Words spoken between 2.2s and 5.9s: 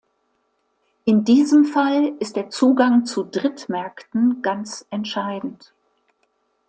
der Zugang zu Drittmärkten ganz entscheidend.